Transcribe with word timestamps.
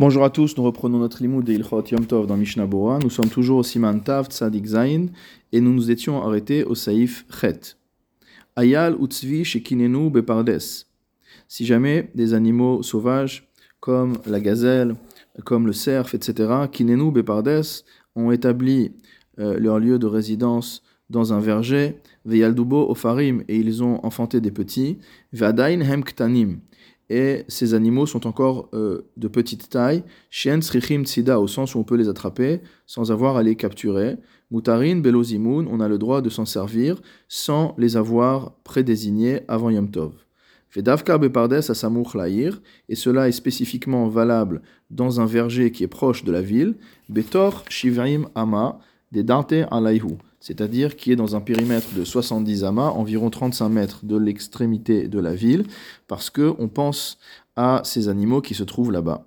Bonjour 0.00 0.24
à 0.24 0.30
tous, 0.30 0.56
nous 0.56 0.62
reprenons 0.62 0.98
notre 0.98 1.22
limoud 1.22 1.44
de 1.44 1.52
Ilchot 1.52 1.84
Yom 1.90 2.06
Tov 2.06 2.26
dans 2.26 2.38
Mishnah. 2.38 2.66
Nous 2.66 3.10
sommes 3.10 3.28
toujours 3.28 3.58
au 3.58 3.62
Siman 3.62 4.00
Tav 4.02 4.28
Tzadik 4.28 4.64
Zain 4.64 5.08
et 5.52 5.60
nous 5.60 5.74
nous 5.74 5.90
étions 5.90 6.22
arrêtés 6.22 6.64
au 6.64 6.74
Saïf 6.74 7.26
Chet. 7.28 7.76
Ayal 8.56 8.96
Utzvi 8.98 9.44
Shekinenu 9.44 10.08
Bepardes. 10.08 10.58
Si 11.48 11.66
jamais 11.66 12.10
des 12.14 12.32
animaux 12.32 12.82
sauvages 12.82 13.52
comme 13.78 14.16
la 14.24 14.40
gazelle, 14.40 14.96
comme 15.44 15.66
le 15.66 15.74
cerf, 15.74 16.14
etc., 16.14 16.50
Kinenu 16.72 17.12
Bepardes, 17.12 17.60
ont 18.16 18.30
établi 18.30 18.92
euh, 19.38 19.58
leur 19.60 19.78
lieu 19.78 19.98
de 19.98 20.06
résidence 20.06 20.82
dans 21.10 21.34
un 21.34 21.40
verger, 21.40 21.98
Veyaldubo 22.24 22.90
Ofarim, 22.90 23.44
et 23.48 23.58
ils 23.58 23.82
ont 23.82 24.02
enfanté 24.02 24.40
des 24.40 24.50
petits, 24.50 24.96
Vadain 25.34 25.82
Hem 25.82 26.02
Ktanim, 26.04 26.60
et 27.10 27.44
ces 27.48 27.74
animaux 27.74 28.06
sont 28.06 28.26
encore 28.28 28.68
euh, 28.72 29.02
de 29.16 29.26
petite 29.26 29.68
taille, 29.68 30.04
Shien 30.30 30.60
Srichim 30.60 31.02
Tsida, 31.04 31.40
au 31.40 31.48
sens 31.48 31.74
où 31.74 31.80
on 31.80 31.84
peut 31.84 31.96
les 31.96 32.08
attraper 32.08 32.60
sans 32.86 33.10
avoir 33.10 33.36
à 33.36 33.42
les 33.42 33.56
capturer. 33.56 34.16
Mutarin 34.52 35.00
Belozimoun, 35.00 35.68
on 35.70 35.80
a 35.80 35.88
le 35.88 35.98
droit 35.98 36.22
de 36.22 36.30
s'en 36.30 36.44
servir 36.44 37.02
sans 37.28 37.74
les 37.78 37.96
avoir 37.96 38.52
prédésignés 38.62 39.40
avant 39.48 39.70
Yom 39.70 39.90
Tov. 39.90 40.12
Vedavka 40.72 41.18
Bepardes 41.18 41.68
Asamuch 41.68 42.14
Laïr, 42.14 42.62
et 42.88 42.94
cela 42.94 43.28
est 43.28 43.32
spécifiquement 43.32 44.08
valable 44.08 44.62
dans 44.90 45.20
un 45.20 45.26
verger 45.26 45.72
qui 45.72 45.82
est 45.82 45.88
proche 45.88 46.22
de 46.22 46.30
la 46.30 46.42
ville, 46.42 46.76
Betor 47.08 47.64
Shivrim 47.68 48.28
Ama, 48.36 48.78
des 49.10 49.24
Dante 49.24 49.54
Alayhu 49.72 50.18
c'est-à-dire 50.40 50.96
qui 50.96 51.12
est 51.12 51.16
dans 51.16 51.36
un 51.36 51.40
périmètre 51.40 51.94
de 51.94 52.02
70 52.02 52.64
amas, 52.64 52.88
environ 52.88 53.30
35 53.30 53.68
mètres 53.68 54.00
de 54.04 54.16
l'extrémité 54.16 55.06
de 55.06 55.18
la 55.20 55.34
ville, 55.34 55.64
parce 56.08 56.30
que 56.30 56.54
on 56.58 56.68
pense 56.68 57.18
à 57.56 57.82
ces 57.84 58.08
animaux 58.08 58.40
qui 58.40 58.54
se 58.54 58.64
trouvent 58.64 58.90
là-bas. 58.90 59.26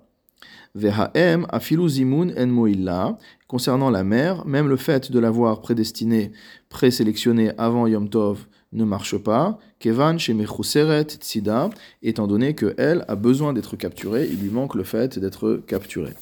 Vehaem 0.74 1.46
afilu 1.50 1.88
zimun 1.88 2.30
en 2.36 2.48
moilla. 2.48 3.16
Concernant 3.46 3.90
la 3.90 4.02
mer, 4.02 4.44
même 4.46 4.68
le 4.68 4.76
fait 4.76 5.12
de 5.12 5.18
l'avoir 5.20 5.60
prédestiné, 5.60 6.32
présélectionné 6.68 7.52
avant 7.56 7.86
Yom 7.86 8.08
Tov 8.08 8.46
ne 8.74 8.84
marche 8.84 9.16
pas. 9.16 9.58
Kevan 9.78 10.18
shemechuseret 10.18 11.04
tzida, 11.04 11.70
étant 12.02 12.26
donné 12.26 12.54
qu'elle 12.54 13.04
a 13.08 13.16
besoin 13.16 13.52
d'être 13.52 13.76
capturée, 13.76 14.28
il 14.30 14.40
lui 14.40 14.50
manque 14.50 14.74
le 14.74 14.84
fait 14.84 15.18
d'être 15.18 15.62
capturée. 15.66 16.14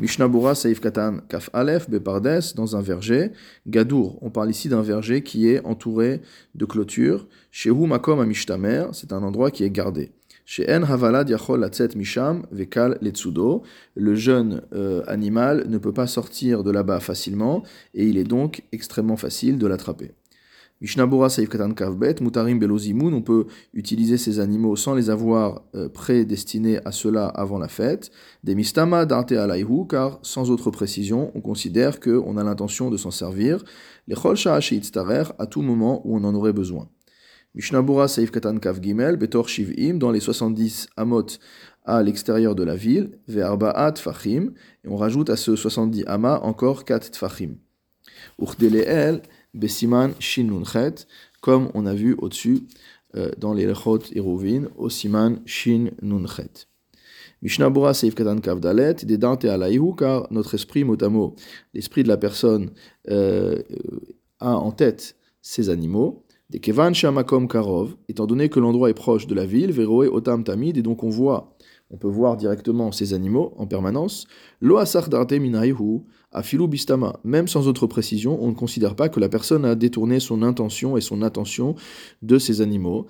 Mishnabura 0.00 0.54
Saif 0.54 0.80
Katan 0.80 1.18
Kaf 1.28 1.50
Aleph 1.52 1.90
Bepardes, 1.90 2.54
dans 2.54 2.76
un 2.76 2.80
verger. 2.80 3.32
Gadour, 3.66 4.18
on 4.22 4.30
parle 4.30 4.50
ici 4.50 4.68
d'un 4.68 4.82
verger 4.82 5.22
qui 5.22 5.48
est 5.48 5.64
entouré 5.64 6.22
de 6.54 6.64
clôtures. 6.64 7.26
Shehu 7.50 7.86
Makom 7.86 8.20
Amishtamer, 8.20 8.86
c'est 8.92 9.12
un 9.12 9.22
endroit 9.22 9.50
qui 9.50 9.64
est 9.64 9.70
gardé. 9.70 10.12
Chez 10.50 10.66
En 10.74 10.82
Havalad 10.82 11.28
Yachol 11.28 11.60
Latzet 11.60 11.90
Misham 11.94 12.46
Vekal 12.50 12.96
Letsudo, 13.02 13.64
le 13.94 14.14
jeune 14.14 14.62
euh, 14.72 15.02
animal 15.06 15.66
ne 15.68 15.76
peut 15.76 15.92
pas 15.92 16.06
sortir 16.06 16.64
de 16.64 16.70
là-bas 16.70 17.00
facilement 17.00 17.62
et 17.92 18.06
il 18.06 18.16
est 18.16 18.24
donc 18.24 18.62
extrêmement 18.72 19.18
facile 19.18 19.58
de 19.58 19.66
l'attraper. 19.66 20.12
Mishnabura 20.80 21.28
Saif 21.28 21.48
Katan 21.48 21.72
Kavbet, 21.72 22.16
Mutarim 22.20 22.60
Belozimoun, 22.60 23.12
on 23.12 23.22
peut 23.22 23.46
utiliser 23.74 24.16
ces 24.16 24.38
animaux 24.38 24.76
sans 24.76 24.94
les 24.94 25.10
avoir 25.10 25.62
euh, 25.74 25.88
prédestinés 25.88 26.78
à 26.84 26.92
cela 26.92 27.26
avant 27.26 27.58
la 27.58 27.66
fête. 27.66 28.12
Des 28.44 28.54
Mistama 28.54 29.04
Darte 29.04 29.32
Alaihu, 29.32 29.88
car 29.88 30.20
sans 30.22 30.50
autre 30.50 30.70
précision, 30.70 31.32
on 31.34 31.40
considère 31.40 31.98
qu'on 31.98 32.36
a 32.36 32.44
l'intention 32.44 32.90
de 32.90 32.96
s'en 32.96 33.10
servir. 33.10 33.64
Les 34.06 34.14
Chol 34.14 34.36
Tarer, 34.36 35.24
à 35.40 35.46
tout 35.46 35.62
moment 35.62 36.00
où 36.04 36.16
on 36.16 36.22
en 36.22 36.34
aurait 36.34 36.52
besoin. 36.52 36.88
Mishnabura 37.56 38.06
Saif 38.06 38.30
Katan 38.30 38.58
Kav 38.58 38.80
Gimel, 38.80 39.16
Betor 39.16 39.48
Shivim, 39.48 39.98
dans 39.98 40.12
les 40.12 40.20
70 40.20 40.90
amot 40.96 41.26
à 41.86 42.02
l'extérieur 42.04 42.54
de 42.54 42.62
la 42.62 42.76
ville, 42.76 43.18
Ve'arba'at 43.26 43.94
Fachim, 43.96 44.52
et 44.84 44.88
on 44.88 44.96
rajoute 44.96 45.28
à 45.28 45.36
ce 45.36 45.56
70 45.56 46.04
amas 46.06 46.38
encore 46.38 46.84
4 46.84 47.10
Tfachim. 47.10 47.56
Uchdeleel, 49.54 49.60
Besiman 49.60 50.12
Shin 50.18 50.62
comme 51.40 51.70
on 51.74 51.86
a 51.86 51.94
vu 51.94 52.14
au-dessus 52.18 52.62
euh, 53.16 53.30
dans 53.38 53.54
les 53.54 53.66
Lechot 53.66 54.00
Eruvin, 54.14 54.64
au 54.76 54.90
Siman 54.90 55.40
Shin 55.46 55.90
Nunchet. 56.02 56.66
Mishnah 57.40 57.70
Bora 57.70 57.94
Seif 57.94 58.14
Katan 58.14 58.38
Kavdalet, 58.38 58.94
des 59.04 59.16
Dante 59.16 59.44
Alaihu, 59.44 59.94
car 59.96 60.26
notre 60.30 60.54
esprit, 60.54 60.84
motamo, 60.84 61.36
l'esprit 61.72 62.02
de 62.02 62.08
la 62.08 62.16
personne, 62.16 62.70
euh, 63.10 63.62
a 64.40 64.56
en 64.56 64.72
tête 64.72 65.16
ces 65.40 65.70
animaux. 65.70 66.24
Des 66.50 66.60
Kevan 66.60 66.94
Shamakom 66.94 67.46
Karov, 67.46 67.94
étant 68.08 68.26
donné 68.26 68.48
que 68.48 68.58
l'endroit 68.58 68.90
est 68.90 68.94
proche 68.94 69.26
de 69.26 69.34
la 69.34 69.46
ville, 69.46 69.70
Veroe 69.70 70.08
Otam 70.10 70.44
Tamid, 70.44 70.76
et 70.76 70.82
donc 70.82 71.04
on 71.04 71.10
voit 71.10 71.56
on 71.90 71.96
peut 71.96 72.08
voir 72.08 72.36
directement 72.36 72.92
ces 72.92 73.14
animaux 73.14 73.54
en 73.56 73.66
permanence. 73.66 74.26
Lo 74.60 74.78
afilu 76.32 76.68
bistama. 76.68 77.18
Même 77.24 77.48
sans 77.48 77.68
autre 77.68 77.86
précision, 77.86 78.42
on 78.42 78.48
ne 78.48 78.54
considère 78.54 78.94
pas 78.94 79.08
que 79.08 79.20
la 79.20 79.28
personne 79.28 79.64
a 79.64 79.74
détourné 79.74 80.20
son 80.20 80.42
intention 80.42 80.96
et 80.96 81.00
son 81.00 81.22
attention 81.22 81.74
de 82.22 82.38
ces 82.38 82.60
animaux. 82.60 83.06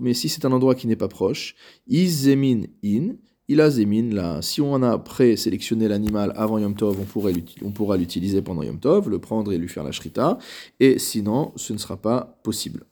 Mais 0.00 0.14
si 0.14 0.28
c'est 0.28 0.44
un 0.44 0.52
endroit 0.52 0.74
qui 0.74 0.86
n'est 0.86 0.96
pas 0.96 1.08
proche, 1.08 1.54
zemin 1.88 2.62
in. 2.84 3.14
Il 3.46 3.60
a 3.60 3.68
zemin 3.68 4.10
là. 4.10 4.40
Si 4.40 4.62
on 4.62 4.82
a 4.82 4.96
présélectionné 4.96 5.86
l'animal 5.86 6.32
avant 6.34 6.56
Yom 6.56 6.74
Tov, 6.74 6.98
on, 6.98 7.04
pourrait 7.04 7.34
on 7.62 7.72
pourra 7.72 7.98
l'utiliser 7.98 8.40
pendant 8.40 8.62
Yom 8.62 8.80
Tov, 8.80 9.10
le 9.10 9.18
prendre 9.18 9.52
et 9.52 9.58
lui 9.58 9.68
faire 9.68 9.84
la 9.84 9.92
shrita. 9.92 10.38
Et 10.80 10.98
sinon, 10.98 11.52
ce 11.56 11.74
ne 11.74 11.78
sera 11.78 11.98
pas 11.98 12.40
possible. 12.42 12.86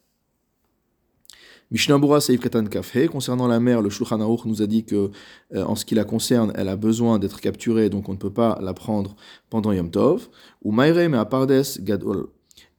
Mishnabura 1.72 2.20
Seif 2.20 2.38
Katan 2.38 2.66
Kafhe, 2.66 3.06
concernant 3.10 3.46
la 3.46 3.58
mère, 3.58 3.80
le 3.80 3.88
Shulchan 3.88 4.20
Aruch 4.20 4.44
nous 4.44 4.60
a 4.60 4.66
dit 4.66 4.84
que, 4.84 5.10
euh, 5.54 5.64
en 5.64 5.74
ce 5.74 5.86
qui 5.86 5.94
la 5.94 6.04
concerne, 6.04 6.52
elle 6.54 6.68
a 6.68 6.76
besoin 6.76 7.18
d'être 7.18 7.40
capturée, 7.40 7.88
donc 7.88 8.10
on 8.10 8.12
ne 8.12 8.18
peut 8.18 8.32
pas 8.32 8.58
la 8.60 8.74
prendre 8.74 9.16
pendant 9.48 9.72
Yom 9.72 9.90
Tov. 9.90 10.28
Ou 10.60 10.70
Maire 10.70 11.08
me 11.08 11.16
Apardes 11.16 11.62
Gadol. 11.80 12.26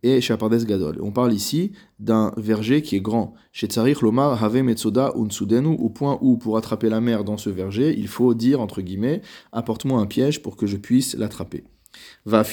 Et 0.04 0.22
Shapardes 0.22 0.64
Gadol. 0.66 1.00
On 1.02 1.12
parle 1.12 1.34
ici 1.34 1.72
d'un 1.98 2.34
verger 2.38 2.84
qui 2.84 2.96
est 2.96 3.02
grand. 3.02 3.34
Chez 3.52 3.66
Tsarich 3.66 4.02
Lomar 4.02 4.44
Have 4.44 4.62
Metzoda 4.62 5.12
Unsudenu, 5.16 5.76
au 5.80 5.90
point 5.90 6.20
où, 6.22 6.38
pour 6.38 6.58
attraper 6.58 6.90
la 6.90 7.02
mère 7.02 7.24
dans 7.24 7.38
ce 7.38 7.50
verger, 7.50 7.96
il 7.98 8.08
faut 8.08 8.36
dire, 8.36 8.62
entre 8.62 8.82
guillemets, 8.82 9.24
apporte-moi 9.52 10.00
un 10.00 10.06
piège 10.06 10.44
pour 10.44 10.56
que 10.56 10.68
je 10.68 10.78
puisse 10.78 11.16
l'attraper. 11.16 11.64
Va 12.26 12.44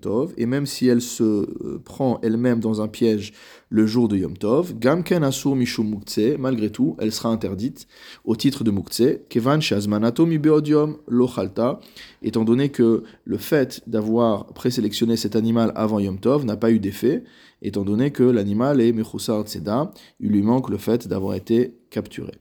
Tov, 0.00 0.32
et 0.36 0.46
même 0.46 0.66
si 0.66 0.88
elle 0.88 1.00
se 1.00 1.22
euh, 1.22 1.80
prend 1.84 2.18
elle-même 2.22 2.60
dans 2.60 2.82
un 2.82 2.88
piège 2.88 3.32
le 3.68 3.86
jour 3.86 4.08
de 4.08 4.16
Yom 4.16 4.36
Tov, 4.36 4.78
Gamken 4.78 5.22
Asur 5.22 5.56
Mishum 5.56 6.00
malgré 6.38 6.70
tout, 6.70 6.96
elle 6.98 7.12
sera 7.12 7.28
interdite 7.28 7.86
au 8.24 8.36
titre 8.36 8.64
de 8.64 8.70
Muktzeh, 8.70 9.22
Kevan 9.28 9.60
Shazmanato 9.60 10.26
Beodium 10.26 10.96
Lochalta, 11.08 11.80
étant 12.22 12.44
donné 12.44 12.70
que 12.70 13.04
le 13.24 13.38
fait 13.38 13.82
d'avoir 13.86 14.46
présélectionné 14.48 15.16
cet 15.16 15.36
animal 15.36 15.72
avant 15.74 15.98
Yom 15.98 16.18
Tov 16.18 16.44
n'a 16.44 16.56
pas 16.56 16.70
eu 16.70 16.80
d'effet, 16.80 17.24
étant 17.62 17.82
donné 17.82 18.10
que 18.10 18.22
l'animal 18.22 18.80
est 18.80 18.92
Mechusar 18.92 19.42
Tzeda, 19.44 19.92
il 20.20 20.30
lui 20.30 20.42
manque 20.42 20.70
le 20.70 20.78
fait 20.78 21.08
d'avoir 21.08 21.34
été 21.34 21.74
capturé. 21.90 22.32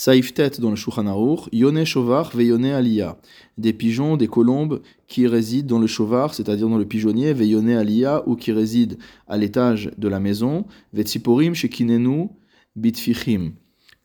Saïftet 0.00 0.60
dans 0.60 0.70
le 0.70 0.76
Shulchan 0.76 1.12
Yone 1.50 1.84
Shovar 1.84 2.30
Veyone 2.32 2.66
Aliyah. 2.66 3.18
Des 3.58 3.72
pigeons, 3.72 4.16
des 4.16 4.28
colombes 4.28 4.80
qui 5.08 5.26
résident 5.26 5.66
dans 5.66 5.80
le 5.80 5.88
Shovar, 5.88 6.34
c'est-à-dire 6.34 6.68
dans 6.68 6.78
le 6.78 6.84
pigeonnier, 6.84 7.32
Veyone 7.32 7.70
Aliyah, 7.70 8.22
ou 8.28 8.36
qui 8.36 8.52
résident 8.52 8.96
à 9.26 9.36
l'étage 9.36 9.90
de 9.98 10.06
la 10.06 10.20
maison, 10.20 10.66
Vetsiporim 10.92 11.54
Shekinenu 11.54 12.28
Bitfichim. 12.76 13.54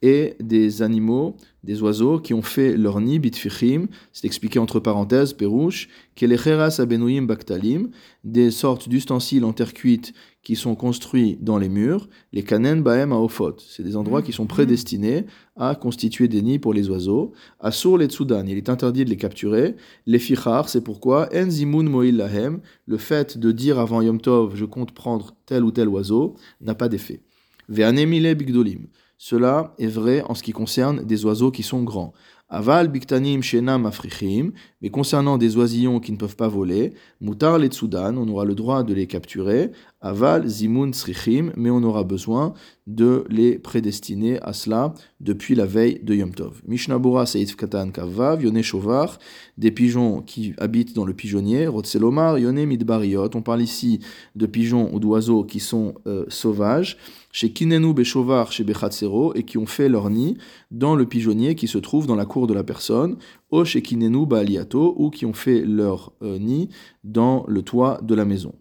Et 0.05 0.35
des 0.41 0.81
animaux, 0.81 1.37
des 1.63 1.81
oiseaux 1.81 2.19
qui 2.19 2.33
ont 2.33 2.41
fait 2.41 2.75
leur 2.75 2.99
nid, 2.99 3.19
Bitfichim, 3.19 3.87
c'est 4.11 4.27
expliqué 4.27 4.59
entre 4.59 4.81
parenthèses, 4.81 5.31
Perouche, 5.31 5.87
Kelecheras 6.17 6.75
Abenouim 6.79 7.21
Baktalim, 7.21 7.89
des 8.25 8.51
sortes 8.51 8.89
d'ustensiles 8.89 9.45
en 9.45 9.53
terre 9.53 9.73
cuite 9.73 10.13
qui 10.41 10.57
sont 10.57 10.75
construits 10.75 11.37
dans 11.39 11.57
les 11.57 11.69
murs, 11.69 12.09
les 12.33 12.43
kanen 12.43 12.83
baem 12.83 13.13
aofot. 13.13 13.55
C'est 13.59 13.83
des 13.83 13.95
endroits 13.95 14.21
qui 14.21 14.33
sont 14.33 14.45
prédestinés 14.45 15.25
à 15.55 15.73
constituer 15.73 16.27
des 16.27 16.41
nids 16.41 16.59
pour 16.59 16.73
les 16.73 16.89
oiseaux. 16.89 17.31
Asur 17.61 17.97
les 17.97 18.07
tsudan, 18.07 18.45
il 18.45 18.57
est 18.57 18.67
interdit 18.67 19.05
de 19.05 19.09
les 19.09 19.15
capturer. 19.15 19.77
Les 20.05 20.19
fichar, 20.19 20.67
c'est 20.67 20.83
pourquoi 20.83 21.29
enzimun 21.33 21.83
moil 21.83 22.17
lahem, 22.17 22.59
le 22.87 22.97
fait 22.97 23.37
de 23.37 23.53
dire 23.53 23.79
avant 23.79 24.01
Yom 24.01 24.19
Tov, 24.19 24.57
je 24.57 24.65
compte 24.65 24.91
prendre 24.91 25.33
tel 25.45 25.63
ou 25.63 25.71
tel 25.71 25.87
oiseau, 25.87 26.35
n'a 26.59 26.75
pas 26.75 26.89
d'effet. 26.89 27.21
Ve'anemile 27.69 28.35
bigdolim. 28.35 28.87
Cela 29.17 29.73
est 29.79 29.87
vrai 29.87 30.21
en 30.23 30.35
ce 30.35 30.43
qui 30.43 30.51
concerne 30.51 31.03
des 31.03 31.25
oiseaux 31.25 31.51
qui 31.51 31.63
sont 31.63 31.83
grands. 31.83 32.13
Aval 32.49 32.89
biktanim 32.89 33.41
shenam 33.41 33.85
africhim, 33.85 34.51
mais 34.83 34.89
concernant 34.89 35.37
des 35.37 35.55
oisillons 35.55 36.01
qui 36.01 36.11
ne 36.11 36.17
peuvent 36.17 36.35
pas 36.35 36.49
voler, 36.49 36.93
mutar 37.21 37.57
les 37.57 37.67
tsudan, 37.67 38.17
on 38.17 38.27
aura 38.27 38.43
le 38.43 38.53
droit 38.53 38.83
de 38.83 38.93
les 38.93 39.07
capturer. 39.07 39.71
Aval 40.01 40.45
zimun 40.45 40.91
tsrichim, 40.91 41.53
mais 41.55 41.69
on 41.69 41.81
aura 41.83 42.03
besoin 42.03 42.53
de 42.85 43.23
les 43.29 43.57
prédestiner 43.57 44.41
à 44.41 44.51
cela 44.51 44.93
depuis 45.21 45.55
la 45.55 45.65
veille 45.65 46.01
de 46.03 46.13
Yom 46.13 46.35
Tov. 46.35 46.61
Mishnabura 46.67 47.25
Seif 47.25 47.55
Katan 47.55 47.91
Kavav, 47.91 48.43
Yone 48.43 48.61
Shovar, 48.61 49.19
des 49.57 49.71
pigeons 49.71 50.21
qui 50.21 50.53
habitent 50.57 50.93
dans 50.93 51.05
le 51.05 51.13
pigeonnier, 51.13 51.67
Rotselomar, 51.67 52.37
Yone 52.37 52.65
Midbariot. 52.65 53.29
On 53.35 53.41
parle 53.41 53.61
ici 53.61 54.01
de 54.35 54.45
pigeons 54.45 54.93
ou 54.93 54.99
d'oiseaux 54.99 55.45
qui 55.45 55.61
sont 55.61 55.93
euh, 56.07 56.25
sauvages 56.27 56.97
chez 57.33 57.51
Kinenu 57.51 57.93
Beshovar 57.93 58.51
chez 58.51 58.63
Bechatsero 58.63 59.33
et 59.33 59.43
qui 59.43 59.57
ont 59.57 59.65
fait 59.65 59.89
leur 59.89 60.09
nid 60.09 60.37
dans 60.69 60.95
le 60.95 61.05
pigeonnier 61.05 61.55
qui 61.55 61.67
se 61.67 61.79
trouve 61.79 62.05
dans 62.05 62.15
la 62.15 62.25
cour 62.25 62.45
de 62.45 62.53
la 62.53 62.63
personne, 62.63 63.17
ou 63.53 63.65
chez 63.65 63.81
Kinenu 63.81 64.25
Baaliato, 64.25 64.95
ou 64.97 65.09
qui 65.11 65.25
ont 65.25 65.33
fait 65.33 65.63
leur 65.63 66.13
euh, 66.23 66.39
nid 66.39 66.69
dans 67.03 67.45
le 67.47 67.61
toit 67.61 67.99
de 68.01 68.15
la 68.15 68.25
maison. 68.25 68.55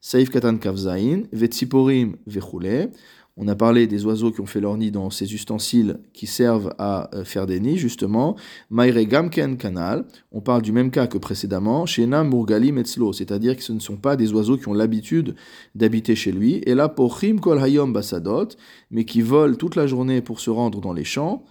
Saif 0.00 0.30
Katan 0.30 0.56
Kavzain, 0.56 1.24
Vetsiporim 1.32 2.16
Vechule. 2.26 2.90
On 3.38 3.48
a 3.48 3.56
parlé 3.56 3.86
des 3.86 4.04
oiseaux 4.04 4.30
qui 4.30 4.42
ont 4.42 4.46
fait 4.46 4.60
leur 4.60 4.76
nid 4.76 4.90
dans 4.90 5.08
ces 5.08 5.32
ustensiles 5.32 6.00
qui 6.12 6.26
servent 6.26 6.74
à 6.78 7.08
euh, 7.14 7.24
faire 7.24 7.46
des 7.46 7.60
nids, 7.60 7.78
justement. 7.78 8.36
Maire 8.70 8.94
Kanal, 9.08 10.04
on 10.32 10.42
parle 10.42 10.60
du 10.60 10.70
même 10.70 10.90
cas 10.90 11.06
que 11.06 11.16
précédemment, 11.16 11.86
Shena 11.86 12.24
Murgali 12.24 12.72
Metzlo, 12.72 13.14
c'est-à-dire 13.14 13.56
que 13.56 13.62
ce 13.62 13.72
ne 13.72 13.80
sont 13.80 13.96
pas 13.96 14.16
des 14.16 14.34
oiseaux 14.34 14.58
qui 14.58 14.68
ont 14.68 14.74
l'habitude 14.74 15.34
d'habiter 15.74 16.14
chez 16.14 16.30
lui. 16.30 16.60
Et 16.66 16.74
là, 16.74 16.90
Pochim 16.90 17.38
Kol 17.38 17.58
Hayom 17.58 17.94
Basadot, 17.94 18.48
mais 18.90 19.06
qui 19.06 19.22
volent 19.22 19.54
toute 19.54 19.76
la 19.76 19.86
journée 19.86 20.20
pour 20.20 20.38
se 20.38 20.50
rendre 20.50 20.82
dans 20.82 20.92
les 20.92 21.04
champs. 21.04 21.42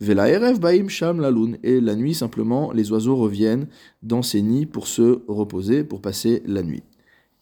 Vela 0.00 0.30
Erev 0.30 0.58
Baim 0.58 0.88
Sham 0.88 1.20
Laloun, 1.20 1.58
et 1.62 1.82
la 1.82 1.96
nuit 1.96 2.14
simplement, 2.14 2.72
les 2.72 2.92
oiseaux 2.92 3.16
reviennent 3.16 3.66
dans 4.02 4.22
ces 4.22 4.40
nids 4.40 4.64
pour 4.64 4.86
se 4.86 5.20
reposer, 5.28 5.84
pour 5.84 6.00
passer 6.00 6.42
la 6.46 6.62
nuit. 6.62 6.82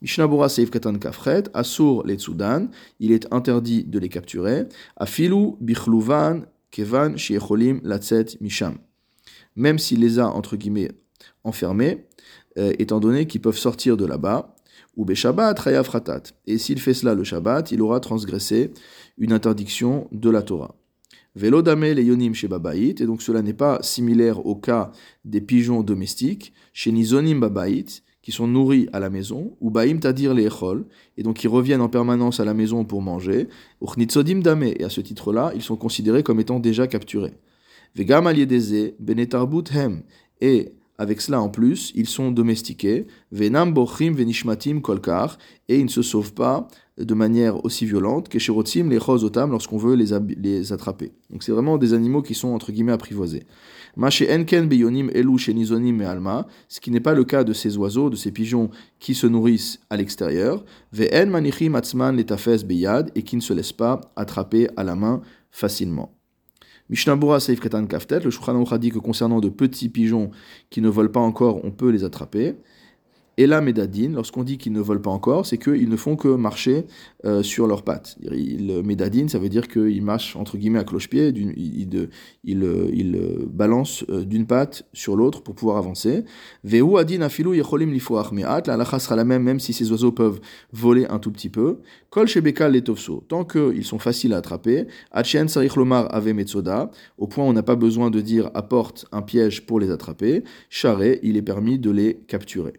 Mishnabura 0.05 0.51
Seif 0.51 0.71
Katan 0.71 0.99
Kafret, 0.99 1.45
Asur 1.55 2.05
les 2.05 2.17
Tsudan, 2.17 2.69
il 3.01 3.11
est 3.11 3.27
interdit 3.33 3.85
de 3.85 3.99
les 3.99 4.11
capturer. 4.11 4.65
Afilu 4.99 5.53
Bichluvan 5.63 6.43
Kevan 6.71 7.17
Shiecholim 7.17 7.81
Latzet 7.83 8.27
Misham. 8.43 8.77
Même 9.57 9.79
s'il 9.79 10.01
les 10.01 10.19
a, 10.19 10.27
entre 10.27 10.57
guillemets, 10.57 10.91
enfermés, 11.43 12.05
euh, 12.59 12.75
étant 12.79 13.01
donné 13.01 13.27
qu'ils 13.27 13.41
peuvent 13.41 13.57
sortir 13.57 13.97
de 13.97 14.05
là-bas, 14.05 14.55
ou 14.95 15.07
Beshabbat 15.07 15.55
Fratat. 15.83 16.23
Et 16.47 16.59
s'il 16.59 16.81
fait 16.81 16.93
cela 16.93 17.15
le 17.15 17.25
Shabbat, 17.25 17.73
il 17.73 17.81
aura 17.81 17.99
transgressé 18.01 18.73
une 19.17 19.33
interdiction 19.33 20.09
de 20.13 20.29
la 20.29 20.43
Torah. 20.43 20.75
Velodame 21.35 21.93
les 21.95 22.05
yonim 22.05 22.35
chez 22.35 22.47
Babaït, 22.47 23.01
et 23.01 23.07
donc 23.07 23.23
cela 23.23 23.41
n'est 23.41 23.55
pas 23.55 23.79
similaire 23.81 24.45
au 24.45 24.55
cas 24.55 24.93
des 25.25 25.41
pigeons 25.41 25.83
domestiques, 25.83 26.53
chez 26.75 26.93
Nizonim 26.93 27.41
Babaït, 27.41 28.04
qui 28.25 28.33
sont 28.33 28.47
nourris 28.47 28.89
à 28.95 29.01
la 29.01 29.11
maison, 29.11 29.55
ou 29.61 29.69
baim 29.69 29.99
tadir 29.99 30.33
les 30.33 30.47
echol, 30.47 30.87
et 31.19 31.23
donc 31.23 31.45
ils 31.45 31.49
reviennent 31.49 31.83
en 31.83 31.91
permanence 31.91 32.41
à 32.41 32.47
la 32.47 32.55
maison 32.55 32.83
pour 32.83 33.03
manger, 33.03 33.49
ou 33.83 33.87
dame, 33.97 34.63
et 34.63 34.83
à 34.83 34.89
ce 34.89 35.03
titre-là, 35.03 35.53
ils 35.55 35.61
sont 35.61 35.77
considérés 35.77 36.23
comme 36.23 36.41
étant 36.41 36.59
déjà 36.59 36.87
capturés. 36.87 37.35
Vegam 37.95 38.27
aliedeze, 38.27 38.95
benetarbut 38.99 39.65
hem, 39.75 40.03
et 40.41 40.73
avec 40.97 41.21
cela 41.21 41.43
en 41.43 41.51
plus, 41.51 41.93
ils 41.95 42.09
sont 42.09 42.31
domestiqués, 42.31 43.07
venam 43.31 43.75
bochim 43.75 44.15
venishmatim 44.15 44.81
kolkar, 44.81 45.37
et 45.69 45.79
ils 45.79 45.85
ne 45.85 45.91
se 45.91 46.01
sauvent 46.01 46.33
pas 46.33 46.67
de 46.97 47.15
manière 47.15 47.63
aussi 47.63 47.85
violente 47.85 48.31
que 48.31 48.39
les 48.39 49.01
chosotam 49.01 49.51
lorsqu'on 49.51 49.77
veut 49.77 49.97
les, 49.97 50.13
les 50.39 50.73
attraper. 50.73 51.13
Donc 51.29 51.43
c'est 51.43 51.53
vraiment 51.53 51.77
des 51.77 51.93
animaux 51.93 52.23
qui 52.23 52.35
sont 52.35 52.49
entre 52.49 52.73
guillemets 52.73 52.93
apprivoisés. 52.93 53.43
Ce 53.97 54.15
qui 56.81 56.91
n'est 56.91 57.01
pas 57.01 57.15
le 57.15 57.25
cas 57.25 57.45
de 57.45 57.53
ces 57.53 57.77
oiseaux, 57.77 58.11
de 58.11 58.17
ces 58.17 58.33
pigeons 58.33 58.71
qui 58.99 59.15
se 59.15 59.27
nourrissent 59.27 59.81
à 59.91 59.97
l'extérieur. 59.97 60.65
Et 60.99 61.09
qui 63.23 63.37
ne 63.37 63.41
se 63.41 63.53
laissent 63.53 63.73
pas 63.73 64.01
attraper 64.17 64.69
à 64.77 64.85
la 64.85 64.97
main 64.97 65.23
facilement. 65.51 66.13
Mishnabura 66.91 67.41
Seif 67.41 67.61
Kaftet, 67.61 68.21
le 68.21 68.31
Shulchan 68.31 68.63
dit 68.79 68.91
que 68.91 68.99
concernant 68.99 69.41
de 69.41 69.49
petits 69.49 69.89
pigeons 69.89 70.31
qui 70.69 70.83
ne 70.83 70.89
volent 70.89 71.11
pas 71.11 71.21
encore, 71.21 71.65
on 71.65 71.71
peut 71.71 71.89
les 71.89 72.05
attraper. 72.05 72.57
Et 73.37 73.47
la 73.47 73.61
médadine, 73.61 74.15
lorsqu'on 74.15 74.45
dit 74.45 74.59
qu'ils 74.59 74.73
ne 74.73 74.81
volent 74.81 75.01
pas 75.01 75.11
encore, 75.11 75.45
c'est 75.45 75.59
qu'ils 75.59 75.89
ne 75.89 75.97
font 75.97 76.15
que 76.15 76.29
marcher 76.29 76.87
euh, 77.25 77.43
sur 77.43 77.67
leurs 77.67 77.83
pattes. 77.83 78.17
Il, 78.21 78.83
médadine, 78.85 79.29
ça 79.29 79.39
veut 79.39 79.49
dire 79.49 79.67
qu'ils 79.67 80.03
marchent 80.03 80.37
entre 80.37 80.57
guillemets 80.57 80.79
à 80.79 80.85
cloche-pied, 80.85 81.29
ils 81.29 82.09
il, 82.45 82.63
il, 82.93 83.47
balancent 83.49 84.05
euh, 84.09 84.25
d'une 84.25 84.47
patte 84.47 84.87
sur 84.93 85.17
l'autre 85.17 85.43
pour 85.43 85.55
pouvoir 85.55 85.79
avancer. 85.79 86.25
Veu 86.63 86.97
adin 86.97 87.23
afilu 87.23 87.57
yecholim 87.57 87.91
lifoach 87.93 88.31
me'at, 88.31 88.69
la 88.69 88.85
sera 88.99 89.17
la 89.17 89.25
même 89.25 89.43
même 89.43 89.59
si 89.59 89.73
ces 89.73 89.91
oiseaux 89.91 90.13
peuvent 90.13 90.41
voler 90.73 91.07
un 91.07 91.19
tout 91.19 91.33
petit 91.33 91.49
peu. 91.49 91.79
Kol 92.11 92.29
shebekal 92.29 92.73
letovso, 92.73 93.25
tant 93.27 93.45
qu'ils 93.45 93.85
sont 93.85 93.99
faciles 93.99 94.33
à 94.33 94.37
attraper. 94.37 94.87
Achen 95.11 95.49
sarich 95.49 95.77
ave 95.77 96.33
metzoda, 96.33 96.91
au 97.19 97.27
point 97.27 97.45
où 97.45 97.49
on 97.49 97.53
n'a 97.53 97.65
pas 97.65 97.77
besoin 97.77 98.11
de 98.11 98.21
dire 98.21 98.51
apporte 98.55 99.07
un 99.11 99.23
piège 99.23 99.67
pour 99.67 99.81
les 99.81 99.91
attraper. 99.91 100.45
Charé, 100.71 101.19
il 101.23 101.37
est 101.37 101.43
permis 101.43 101.79
de 101.79 101.91
les 101.91 102.15
capturer. 102.29 102.75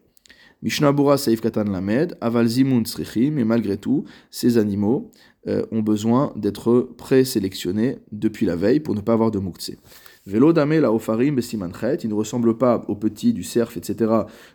Mishnabura 0.62 1.18
Saif 1.18 1.42
Katan 1.42 1.66
Lamed, 1.66 2.18
Aval 2.22 2.48
Zimun 2.48 2.84
mais 3.32 3.44
malgré 3.44 3.78
tout, 3.78 4.06
ces 4.32 4.58
animaux 4.58 5.12
euh, 5.48 5.64
ont 5.72 5.82
besoin 5.82 6.34
d'être 6.36 6.90
présélectionnés 6.98 8.00
depuis 8.12 8.46
la 8.46 8.56
veille 8.56 8.80
pour 8.80 8.96
ne 8.96 9.02
pas 9.02 9.14
avoir 9.14 9.32
de 9.32 9.40
mouktsé. 9.40 9.78
Velo 10.26 10.54
dame 10.54 10.80
la 10.80 10.92
ofarim 10.92 11.36
besimanchet, 11.36 11.98
il 12.04 12.10
ne 12.10 12.16
ressemble 12.16 12.58
pas 12.58 12.84
aux 12.88 12.96
petits 12.96 13.32
du 13.32 13.44
cerf, 13.44 13.78
etc., 13.78 14.12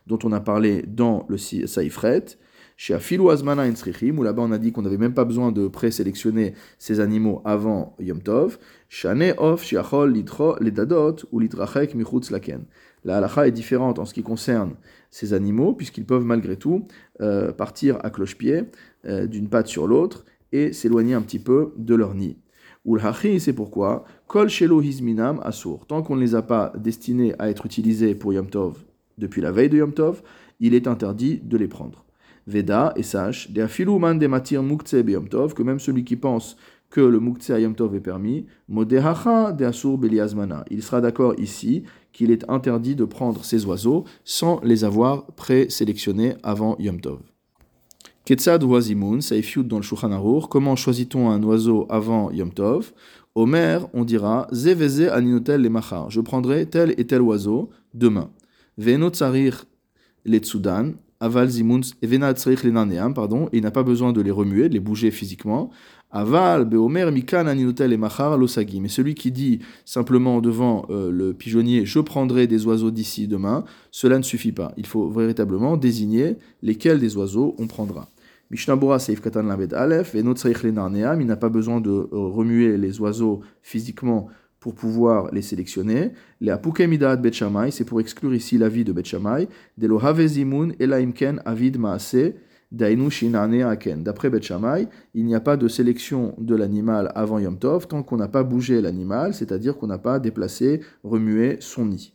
dont 0.09 0.19
on 0.25 0.33
a 0.33 0.41
parlé 0.41 0.83
dans 0.87 1.27
le 1.29 1.39
saifret. 1.39 2.25
Chez 2.83 2.95
Afilu 2.95 3.29
Azmana 3.29 3.65
où 3.67 4.23
là-bas 4.23 4.41
on 4.41 4.53
a 4.53 4.57
dit 4.57 4.73
qu'on 4.73 4.81
n'avait 4.81 4.97
même 4.97 5.13
pas 5.13 5.27
besoin 5.27 5.53
de 5.53 5.69
présélectionner 5.69 6.55
ces 6.79 7.01
animaux 7.01 7.43
avant 7.45 7.95
Yom 8.01 8.23
Tov. 8.23 8.59
Shane 8.89 9.35
of 9.37 9.63
Shiachol 9.63 10.11
Lidro 10.11 10.57
Ledadot 10.61 11.17
ou 11.31 11.41
Lidrachek 11.41 11.95
Michutz 11.95 12.31
Laken. 12.31 12.65
La 13.05 13.19
halacha 13.19 13.47
est 13.47 13.51
différente 13.51 13.99
en 13.99 14.07
ce 14.07 14.15
qui 14.15 14.23
concerne 14.23 14.77
ces 15.11 15.35
animaux, 15.35 15.75
puisqu'ils 15.75 16.07
peuvent 16.07 16.25
malgré 16.25 16.57
tout 16.57 16.87
euh, 17.21 17.53
partir 17.53 17.99
à 18.03 18.09
cloche-pied 18.09 18.63
euh, 19.05 19.27
d'une 19.27 19.51
patte 19.51 19.67
sur 19.67 19.87
l'autre 19.87 20.25
et 20.51 20.73
s'éloigner 20.73 21.13
un 21.13 21.21
petit 21.21 21.39
peu 21.39 21.75
de 21.77 21.95
leur 21.95 22.15
nid. 22.15 22.39
Ulhachi, 22.87 23.41
c'est 23.41 23.53
pourquoi, 23.53 24.07
Kol 24.27 24.49
Shelo 24.49 24.81
Hizminam 24.81 25.39
Asur. 25.45 25.85
Tant 25.87 26.01
qu'on 26.01 26.17
ne 26.17 26.23
les 26.23 26.35
a 26.35 26.41
pas 26.41 26.73
destinés 26.79 27.35
à 27.39 27.51
être 27.51 27.67
utilisés 27.67 28.15
pour 28.15 28.33
Yom 28.33 28.49
Tov 28.49 28.79
depuis 29.19 29.43
la 29.43 29.53
veille 29.53 29.69
de 29.69 29.77
Yom 29.77 29.93
Tov, 29.93 30.23
il 30.61 30.73
est 30.73 30.87
interdit 30.87 31.41
de 31.45 31.59
les 31.59 31.69
prendre. 31.69 32.07
Veda, 32.47 32.93
et 32.97 33.03
sache, 33.03 33.51
de 33.51 33.99
man 33.99 34.19
de 34.19 34.27
matir 34.27 34.63
mukse 34.63 34.93
Yom 34.93 35.29
Tov, 35.29 35.55
que 35.55 35.63
même 35.63 35.81
celui 35.81 36.05
qui 36.05 36.17
pense 36.17 36.57
que 36.91 37.01
le 37.01 37.21
mukse 37.21 37.49
Yom 37.49 37.75
Tov 37.75 37.95
est 37.95 38.01
permis, 38.01 38.47
modehacha 38.69 39.53
de 39.53 39.65
asur 39.65 39.99
beliazmana. 39.99 40.65
Il 40.71 40.83
sera 40.83 41.01
d'accord 41.01 41.35
ici 41.39 41.85
qu'il 42.13 42.31
est 42.31 42.49
interdit 42.51 42.97
de 42.97 43.05
prendre 43.05 43.45
ces 43.45 43.65
oiseaux 43.67 44.05
sans 44.25 44.61
les 44.63 44.85
avoir 44.85 45.27
présélectionnés 45.33 46.35
avant 46.43 46.77
Yom 46.79 47.01
Tov. 47.01 47.21
Ketzad 48.25 48.63
Wazimun, 48.63 49.21
Saifyud 49.21 49.67
dans 49.67 49.79
le 49.79 49.83
Shulchan 49.83 50.41
comment 50.49 50.77
choisit-on 50.77 51.31
un 51.31 51.43
oiseau 51.43 51.87
avant 51.89 52.31
Yom 52.31 52.53
Tov? 52.53 52.93
Omer, 53.35 53.89
on 53.95 54.05
dira 54.05 54.49
Zeveze 54.53 55.03
aninotel 55.03 55.63
les 55.63 55.71
je 56.09 56.21
prendrai 56.21 56.67
tel 56.67 56.95
et 56.99 57.07
tel 57.07 57.23
oiseau 57.23 57.71
demain. 57.95 58.31
Veno 58.77 59.09
tsarir 59.11 59.67
les 60.25 60.39
tsudan, 60.39 60.93
aval 61.21 61.49
zimun, 61.49 61.81
evena 62.03 62.33
pardon, 63.15 63.49
il 63.53 63.63
n'a 63.63 63.71
pas 63.71 63.83
besoin 63.83 64.13
de 64.13 64.21
les 64.21 64.31
remuer, 64.31 64.69
de 64.69 64.75
les 64.75 64.81
bouger 64.81 65.11
physiquement. 65.11 65.71
Aval, 66.13 66.65
Beomer, 66.65 67.13
Mikan, 67.13 67.47
Aninotel 67.47 67.93
et 67.93 67.97
Machar, 67.97 68.37
Losagi. 68.37 68.81
Mais 68.81 68.89
celui 68.89 69.15
qui 69.15 69.31
dit 69.31 69.61
simplement 69.85 70.41
devant 70.41 70.87
euh, 70.91 71.11
le 71.13 71.33
pigeonnier, 71.33 71.87
je 71.87 72.01
prendrai 72.01 72.49
des 72.49 72.67
oiseaux 72.67 72.91
d'ici 72.91 73.29
demain, 73.29 73.65
cela 73.93 74.19
ne 74.19 74.25
suffit 74.25 74.51
pas. 74.51 74.73
Il 74.77 74.87
faut 74.87 75.09
véritablement 75.09 75.77
désigner 75.77 76.37
lesquels 76.63 76.99
des 76.99 77.17
oiseaux 77.17 77.55
on 77.59 77.69
prendra. 77.69 78.09
Mishnabura 78.51 78.99
Seif 78.99 79.21
Katan 79.21 79.45
Lamed 79.45 79.73
Aleph, 79.73 80.17
et 80.17 80.25
notre 80.25 80.45
il 80.45 81.27
n'a 81.27 81.37
pas 81.37 81.49
besoin 81.49 81.81
de 81.81 81.91
euh, 81.91 82.09
remuer 82.13 82.77
les 82.77 83.01
oiseaux 83.01 83.43
physiquement 83.63 84.27
pour 84.61 84.75
pouvoir 84.75 85.33
les 85.33 85.43
sélectionner. 85.43 86.13
Les 86.41 86.53
Apukemidat 86.53 87.17
Bet 87.17 87.33
c'est 87.71 87.85
pour 87.85 88.01
exclure 88.01 88.35
ici 88.35 88.59
l'avis 88.59 88.85
de 88.85 88.93
Bet 88.93 89.05
Shammai. 89.05 89.49
Delo 89.79 89.99
Havezimun, 89.99 90.73
Elaimken, 90.79 91.41
Avid 91.45 91.79
Maase, 91.79 92.35
D'après 92.73 94.31
Bet 94.31 94.41
il 95.15 95.27
n'y 95.27 95.35
a 95.35 95.41
pas 95.41 95.57
de 95.57 95.67
sélection 95.67 96.37
de 96.39 96.55
l'animal 96.55 97.11
avant 97.17 97.41
Yom 97.41 97.59
Tov 97.59 97.89
tant 97.89 98.05
qu'on 98.05 98.17
n'a 98.17 98.29
pas 98.29 98.45
bougé 98.45 98.81
l'animal, 98.81 99.35
c'est-à-dire 99.35 99.77
qu'on 99.77 99.89
n'a 99.89 99.99
pas 99.99 100.21
déplacé, 100.21 100.81
remué 101.03 101.57
son 101.59 101.87
nid. 101.87 102.13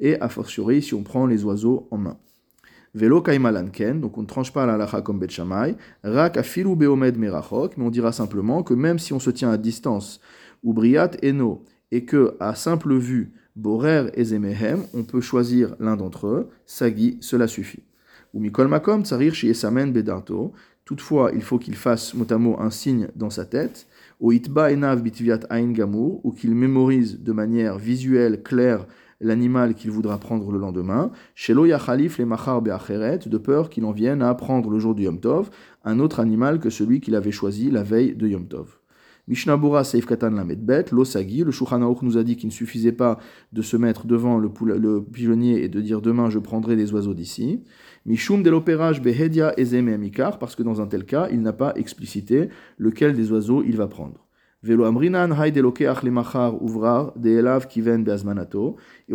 Et 0.00 0.20
a 0.20 0.28
fortiori 0.28 0.82
si 0.82 0.94
on 0.94 1.02
prend 1.02 1.26
les 1.26 1.44
oiseaux 1.44 1.88
en 1.90 1.98
main. 1.98 2.16
Velo 2.94 3.22
kaimalanken, 3.22 4.00
donc 4.00 4.18
on 4.18 4.22
ne 4.22 4.26
tranche 4.26 4.52
pas 4.52 4.66
la 4.66 4.74
halacha 4.74 5.00
comme 5.00 5.18
Bet 5.18 5.30
Shammai, 5.30 5.76
rak 6.04 6.36
afilu 6.36 6.76
beomed 6.76 7.16
merachok, 7.16 7.78
mais 7.78 7.84
on 7.84 7.90
dira 7.90 8.12
simplement 8.12 8.62
que 8.62 8.74
même 8.74 8.98
si 8.98 9.14
on 9.14 9.18
se 9.18 9.30
tient 9.30 9.50
à 9.50 9.56
distance, 9.56 10.20
ou 10.62 10.74
briat 10.74 11.12
eno, 11.24 11.64
et 11.90 12.04
que 12.04 12.36
à 12.38 12.54
simple 12.54 12.94
vue, 12.94 13.32
borer 13.56 14.10
et 14.14 14.24
zemehem, 14.24 14.84
on 14.92 15.04
peut 15.04 15.22
choisir 15.22 15.74
l'un 15.80 15.96
d'entre 15.96 16.26
eux, 16.26 16.48
sagi, 16.66 17.16
cela 17.20 17.46
suffit. 17.46 17.82
Ou 18.34 18.40
mikol 18.40 18.68
makom 18.68 19.04
tsarir 19.04 19.34
shi 19.34 19.48
esamen 19.48 19.92
bedarto, 19.92 20.52
toutefois 20.84 21.32
il 21.34 21.42
faut 21.42 21.58
qu'il 21.58 21.76
fasse 21.76 22.14
mot 22.14 22.56
un 22.58 22.70
signe 22.70 23.08
dans 23.16 23.30
sa 23.30 23.44
tête, 23.44 23.86
ou 24.20 24.32
itba 24.32 24.70
enav 24.72 25.02
bitviat 25.02 25.40
ain 25.50 25.72
ou 26.22 26.32
qu'il 26.32 26.54
mémorise 26.54 27.20
de 27.20 27.32
manière 27.32 27.78
visuelle, 27.78 28.42
claire, 28.42 28.86
l'animal 29.22 29.74
qu'il 29.74 29.90
voudra 29.90 30.18
prendre 30.18 30.50
le 30.52 30.58
lendemain, 30.58 31.10
chez 31.34 31.54
Khalif 31.54 32.18
les 32.18 32.24
machar 32.24 32.60
de 32.62 33.38
peur 33.38 33.70
qu'il 33.70 33.84
en 33.84 33.92
vienne 33.92 34.22
à 34.22 34.34
prendre 34.34 34.68
le 34.68 34.78
jour 34.78 34.94
du 34.94 35.04
Yom 35.04 35.20
Tov 35.20 35.50
un 35.84 35.98
autre 35.98 36.20
animal 36.20 36.60
que 36.60 36.70
celui 36.70 37.00
qu'il 37.00 37.14
avait 37.14 37.32
choisi 37.32 37.70
la 37.70 37.82
veille 37.82 38.14
de 38.14 38.28
Yom 38.28 38.46
Tov. 38.46 38.78
Mishnabura 39.28 39.84
Seif 39.84 40.04
Katan 40.04 40.30
Lamedbet, 40.30 40.86
l'Osagi, 40.90 41.44
le 41.44 41.52
Shulchan 41.52 41.96
nous 42.02 42.18
a 42.18 42.24
dit 42.24 42.36
qu'il 42.36 42.48
ne 42.48 42.52
suffisait 42.52 42.90
pas 42.90 43.18
de 43.52 43.62
se 43.62 43.76
mettre 43.76 44.06
devant 44.06 44.36
le, 44.36 44.50
le 44.76 45.00
pigeonnier 45.00 45.62
et 45.62 45.68
de 45.68 45.80
dire 45.80 46.02
demain 46.02 46.28
je 46.28 46.40
prendrai 46.40 46.74
des 46.74 46.92
oiseaux 46.92 47.14
d'ici. 47.14 47.62
Mishum 48.04 48.42
delopérage 48.42 49.00
Behedia 49.00 49.54
Ezem 49.56 49.88
et 49.88 49.94
Amikar, 49.94 50.40
parce 50.40 50.56
que 50.56 50.64
dans 50.64 50.80
un 50.80 50.88
tel 50.88 51.04
cas, 51.04 51.28
il 51.30 51.40
n'a 51.40 51.52
pas 51.52 51.72
explicité 51.76 52.48
lequel 52.78 53.14
des 53.14 53.30
oiseaux 53.30 53.62
il 53.62 53.76
va 53.76 53.86
prendre. 53.86 54.26
Et 54.64 54.74
on 54.74 54.78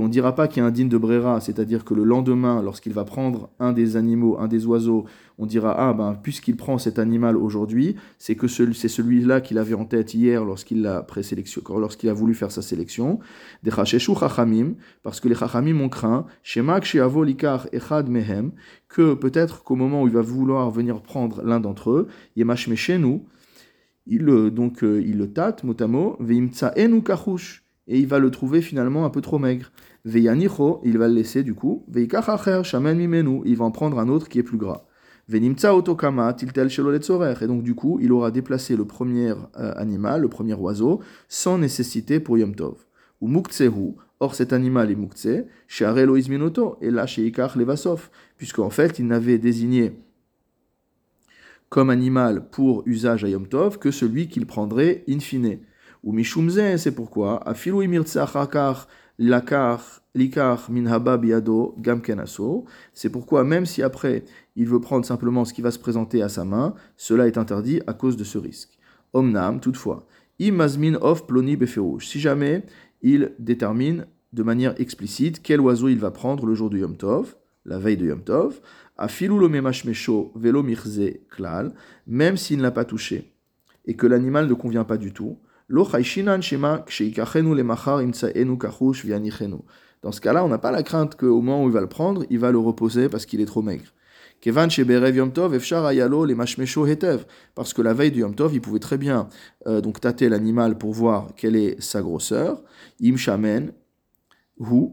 ne 0.03 0.09
dira 0.09 0.35
pas 0.35 0.47
qu'il 0.49 0.61
y 0.61 0.63
a 0.63 0.65
un 0.65 0.71
digne 0.71 0.89
de 0.89 0.97
brera, 0.97 1.39
c'est-à-dire 1.39 1.85
que 1.85 1.93
le 1.93 2.03
lendemain, 2.03 2.61
lorsqu'il 2.61 2.91
va 2.91 3.05
prendre 3.05 3.49
un 3.57 3.71
des 3.71 3.95
animaux, 3.95 4.37
un 4.39 4.49
des 4.49 4.65
oiseaux, 4.65 5.05
on 5.37 5.45
dira 5.45 5.73
ah 5.77 5.93
ben 5.93 6.19
puisqu'il 6.21 6.57
prend 6.57 6.77
cet 6.77 6.99
animal 6.99 7.37
aujourd'hui, 7.37 7.95
c'est 8.17 8.35
que 8.35 8.47
c'est 8.47 8.89
celui-là 8.89 9.39
qu'il 9.39 9.57
avait 9.57 9.73
en 9.73 9.85
tête 9.85 10.13
hier 10.13 10.43
lorsqu'il 10.43 11.01
présélection, 11.07 11.61
lorsqu'il 11.77 12.09
a 12.09 12.13
voulu 12.13 12.33
faire 12.33 12.51
sa 12.51 12.61
sélection. 12.61 13.19
Parce 13.63 15.21
que 15.21 15.29
les 15.29 15.35
chachamim 15.35 15.79
ont 15.79 15.89
craint, 15.89 16.25
que 18.89 19.13
peut-être 19.13 19.63
qu'au 19.63 19.75
moment 19.75 20.03
où 20.03 20.07
il 20.07 20.13
va 20.13 20.21
vouloir 20.21 20.71
venir 20.71 21.01
prendre 21.01 21.41
l'un 21.43 21.61
d'entre 21.61 21.91
eux, 21.91 22.07
yemash 22.35 22.67
meshenu, 22.67 23.21
il, 24.07 24.25
donc, 24.51 24.83
euh, 24.83 25.01
il 25.05 25.17
le 25.17 25.31
tâte, 25.31 25.63
mot 25.63 25.75
à 25.79 25.87
mot, 25.87 26.17
et 27.89 27.99
il 27.99 28.07
va 28.07 28.19
le 28.19 28.31
trouver 28.31 28.61
finalement 28.61 29.05
un 29.05 29.09
peu 29.09 29.21
trop 29.21 29.39
maigre. 29.39 29.71
Veyanicho, 30.05 30.81
il 30.83 30.97
va 30.97 31.07
le 31.07 31.15
laisser 31.15 31.43
du 31.43 31.53
coup, 31.53 31.85
shamen 32.63 32.97
mimenu, 32.97 33.41
il 33.45 33.57
va 33.57 33.65
en 33.65 33.71
prendre 33.71 33.99
un 33.99 34.09
autre 34.09 34.29
qui 34.29 34.39
est 34.39 34.43
plus 34.43 34.57
gras. 34.57 34.85
Venimtsa 35.29 35.75
otokama, 35.75 36.33
tiltel 36.33 36.69
et 36.69 37.47
donc 37.47 37.63
du 37.63 37.75
coup, 37.75 37.99
il 38.01 38.13
aura 38.13 38.31
déplacé 38.31 38.77
le 38.77 38.85
premier 38.85 39.31
euh, 39.31 39.73
animal, 39.75 40.21
le 40.21 40.29
premier 40.29 40.53
oiseau, 40.53 41.01
sans 41.27 41.57
nécessité 41.57 42.21
pour 42.21 42.37
Yom 42.37 42.55
Tov. 42.55 42.85
Ou 43.19 43.27
muktsehu, 43.27 43.95
or 44.21 44.35
cet 44.35 44.53
animal 44.53 44.89
est 44.89 44.95
muktse, 44.95 45.27
chez 45.67 45.83
Arelo 45.83 46.15
Izminoto, 46.15 46.77
et 46.81 46.91
là 46.91 47.05
chez 47.05 47.25
Ikar 47.25 47.57
Levasov, 47.57 48.09
puisqu'en 48.37 48.69
fait, 48.69 48.99
il 48.99 49.07
n'avait 49.07 49.37
désigné 49.37 49.99
comme 51.69 51.89
animal 51.89 52.49
pour 52.49 52.83
usage 52.85 53.23
à 53.23 53.29
Yom 53.29 53.47
Tov 53.47 53.79
que 53.79 53.91
celui 53.91 54.27
qu'il 54.27 54.45
prendrait 54.45 55.03
in 55.09 55.19
fine. 55.19 55.59
Ou 56.03 56.13
Mishumze, 56.13 56.77
c'est 56.77 56.95
pourquoi, 56.95 57.47
Afilu 57.47 57.87
lakar 59.19 60.01
likar 60.13 60.69
minhaba 60.69 61.17
biado 61.17 61.75
gamkenaso, 61.79 62.65
c'est 62.93 63.09
pourquoi 63.09 63.43
même 63.43 63.65
si 63.65 63.81
après 63.81 64.23
il 64.55 64.67
veut 64.67 64.79
prendre 64.79 65.05
simplement 65.05 65.45
ce 65.45 65.53
qui 65.53 65.61
va 65.61 65.71
se 65.71 65.79
présenter 65.79 66.21
à 66.21 66.29
sa 66.29 66.45
main, 66.45 66.73
cela 66.95 67.27
est 67.27 67.37
interdit 67.37 67.81
à 67.87 67.93
cause 67.93 68.17
de 68.17 68.23
ce 68.23 68.37
risque. 68.37 68.77
Omnam, 69.13 69.59
toutefois, 69.59 70.07
imazmin 70.39 70.95
of 71.01 71.25
ploni 71.25 71.55
beferouch, 71.55 72.07
si 72.07 72.19
jamais 72.19 72.63
il 73.01 73.33
détermine 73.39 74.05
de 74.33 74.43
manière 74.43 74.79
explicite 74.79 75.41
quel 75.41 75.61
oiseau 75.61 75.87
il 75.87 75.99
va 75.99 76.11
prendre 76.11 76.45
le 76.45 76.53
jour 76.53 76.69
du 76.69 76.79
Yom 76.79 76.97
Tov, 76.97 77.35
la 77.65 77.79
veille 77.79 77.97
de 77.97 78.05
Yom 78.05 78.23
Tov, 78.23 78.61
klal, 81.29 81.73
même 82.07 82.37
s'il 82.37 82.57
ne 82.57 82.63
l'a 82.63 82.71
pas 82.71 82.85
touché 82.85 83.37
et 83.87 83.95
que 83.95 84.05
l'animal 84.05 84.47
ne 84.47 84.53
convient 84.53 84.83
pas 84.83 84.97
du 84.97 85.13
tout, 85.13 85.39
dans 85.69 85.85
ce 90.11 90.21
cas-là, 90.21 90.45
on 90.45 90.47
n'a 90.47 90.57
pas 90.57 90.71
la 90.71 90.83
crainte 90.83 91.15
qu'au 91.15 91.41
moment 91.41 91.63
où 91.63 91.67
il 91.67 91.73
va 91.73 91.81
le 91.81 91.87
prendre, 91.87 92.25
il 92.29 92.39
va 92.39 92.51
le 92.51 92.59
reposer 92.59 93.09
parce 93.09 93.25
qu'il 93.25 93.41
est 93.41 93.45
trop 93.45 93.61
maigre. 93.61 93.93
Parce 97.55 97.73
que 97.73 97.81
la 97.81 97.93
veille 97.93 98.11
du 98.11 98.19
Yom 98.19 98.35
Tov, 98.35 98.53
il 98.53 98.61
pouvait 98.61 98.79
très 98.79 98.97
bien 98.97 99.29
euh, 99.65 99.81
donc 99.81 99.99
tâter 99.99 100.29
l'animal 100.29 100.77
pour 100.77 100.93
voir 100.93 101.29
quelle 101.35 101.55
est 101.55 101.81
sa 101.81 102.01
grosseur. 102.01 102.61
Im 103.03 103.17
shamen, 103.17 103.71
hu, 104.59 104.89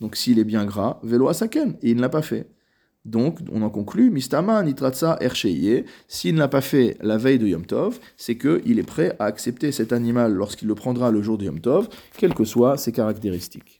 donc 0.00 0.16
s'il 0.16 0.38
est 0.38 0.44
bien 0.44 0.64
gras, 0.64 0.98
velo 1.02 1.28
asaken, 1.28 1.76
et 1.82 1.90
il 1.90 1.96
ne 1.96 2.00
l'a 2.00 2.08
pas 2.08 2.22
fait. 2.22 2.48
Donc, 3.06 3.38
on 3.52 3.62
en 3.62 3.70
conclut, 3.70 4.10
Mistama 4.10 4.60
nitratsa 4.64 5.16
ersheye, 5.20 5.84
s'il 6.08 6.34
n'a 6.34 6.48
pas 6.48 6.60
fait 6.60 6.96
la 7.00 7.16
veille 7.16 7.38
de 7.38 7.46
Yom 7.46 7.64
Tov, 7.64 8.00
c'est 8.16 8.36
qu'il 8.36 8.80
est 8.80 8.82
prêt 8.82 9.14
à 9.20 9.26
accepter 9.26 9.70
cet 9.70 9.92
animal 9.92 10.32
lorsqu'il 10.34 10.66
le 10.66 10.74
prendra 10.74 11.12
le 11.12 11.22
jour 11.22 11.38
de 11.38 11.44
Yom 11.44 11.60
Tov, 11.60 11.88
quelles 12.18 12.34
que 12.34 12.44
soient 12.44 12.76
ses 12.76 12.90
caractéristiques. 12.90 13.75